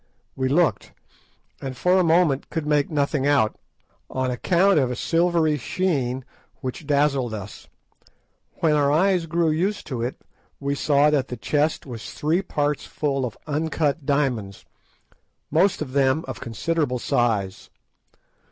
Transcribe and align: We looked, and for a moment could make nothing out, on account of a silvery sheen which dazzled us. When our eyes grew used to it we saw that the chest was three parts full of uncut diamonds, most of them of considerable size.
We 0.35 0.49
looked, 0.49 0.93
and 1.61 1.77
for 1.77 1.99
a 1.99 2.03
moment 2.03 2.49
could 2.49 2.65
make 2.65 2.89
nothing 2.89 3.27
out, 3.27 3.59
on 4.09 4.31
account 4.31 4.79
of 4.79 4.89
a 4.89 4.95
silvery 4.95 5.57
sheen 5.59 6.25
which 6.59 6.87
dazzled 6.87 7.35
us. 7.35 7.67
When 8.61 8.73
our 8.73 8.91
eyes 8.91 9.27
grew 9.27 9.51
used 9.51 9.85
to 9.85 10.01
it 10.01 10.19
we 10.59 10.73
saw 10.73 11.11
that 11.11 11.27
the 11.27 11.37
chest 11.37 11.85
was 11.85 12.13
three 12.15 12.41
parts 12.41 12.87
full 12.87 13.25
of 13.27 13.37
uncut 13.45 14.03
diamonds, 14.03 14.65
most 15.51 15.83
of 15.83 15.91
them 15.93 16.25
of 16.27 16.39
considerable 16.41 16.97
size. 16.97 17.69